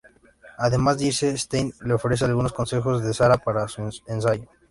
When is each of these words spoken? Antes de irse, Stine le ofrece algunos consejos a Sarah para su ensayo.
Antes 0.63 0.97
de 0.97 1.05
irse, 1.09 1.37
Stine 1.37 1.73
le 1.81 1.93
ofrece 1.93 2.25
algunos 2.25 2.53
consejos 2.53 3.03
a 3.03 3.13
Sarah 3.13 3.37
para 3.37 3.67
su 3.67 3.87
ensayo. 4.07 4.49